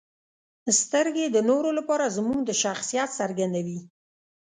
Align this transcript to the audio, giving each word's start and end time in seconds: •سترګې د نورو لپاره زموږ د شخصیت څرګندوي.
•سترګې 0.79 1.25
د 1.29 1.37
نورو 1.49 1.69
لپاره 1.77 2.13
زموږ 2.17 2.39
د 2.45 2.51
شخصیت 2.63 3.09
څرګندوي. 3.19 3.79